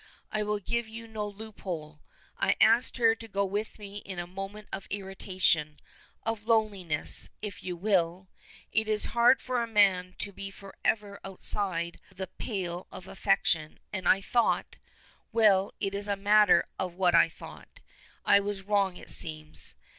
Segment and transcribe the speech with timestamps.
[0.31, 2.01] I will give you no loop hole.
[2.35, 5.77] I asked her to go with me in a moment of irritation,
[6.23, 8.27] of loneliness, if you will;
[8.71, 14.07] it is hard for a man to be forever outside the pale of affection, and
[14.07, 14.77] I thought
[15.31, 17.79] well, it is no matter what I thought.
[18.25, 19.75] I was wrong it seems.